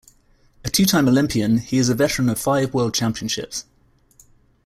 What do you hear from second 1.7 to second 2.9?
is a veteran of five